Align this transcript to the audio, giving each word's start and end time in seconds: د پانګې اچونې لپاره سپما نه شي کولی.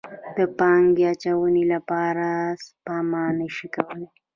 د 0.37 0.39
پانګې 0.57 1.03
اچونې 1.13 1.63
لپاره 1.73 2.27
سپما 2.65 3.23
نه 3.37 3.47
شي 3.55 3.67
کولی. 3.75 4.05